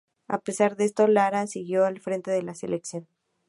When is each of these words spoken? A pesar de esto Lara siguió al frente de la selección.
A 0.27 0.39
pesar 0.39 0.77
de 0.77 0.85
esto 0.85 1.07
Lara 1.07 1.45
siguió 1.45 1.85
al 1.85 1.99
frente 1.99 2.31
de 2.31 2.41
la 2.41 2.55
selección. 2.55 3.05